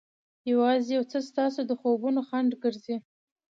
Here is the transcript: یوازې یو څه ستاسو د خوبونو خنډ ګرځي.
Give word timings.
یوازې 0.51 0.91
یو 0.97 1.03
څه 1.11 1.17
ستاسو 1.29 1.59
د 1.69 1.71
خوبونو 1.79 2.19
خنډ 2.27 2.51
ګرځي. 2.63 2.95